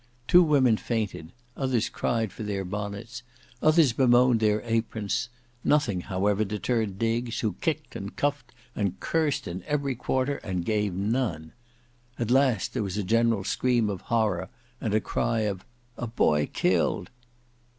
Two 0.27 0.41
women 0.41 0.77
fainted; 0.77 1.31
others 1.55 1.87
cried 1.87 2.31
for 2.33 2.41
their 2.41 2.65
bonnets; 2.65 3.21
others 3.61 3.93
bemoaned 3.93 4.39
their 4.39 4.59
aprons; 4.65 5.29
nothing 5.63 6.01
however 6.01 6.43
deterred 6.43 6.97
Diggs, 6.97 7.41
who 7.41 7.53
kicked 7.61 7.95
and 7.95 8.15
cuffed 8.15 8.51
and 8.75 8.99
cursed 8.99 9.47
in 9.47 9.61
every 9.67 9.93
quarter, 9.93 10.37
and 10.37 10.65
gave 10.65 10.95
none. 10.95 11.51
At 12.17 12.31
last 12.31 12.73
there 12.73 12.81
was 12.81 12.97
a 12.97 13.03
general 13.03 13.43
scream 13.43 13.91
of 13.91 14.01
horror, 14.09 14.49
and 14.81 14.95
a 14.95 14.99
cry 15.01 15.41
of 15.41 15.63
"a 15.97 16.07
boy 16.07 16.49
killed." 16.51 17.11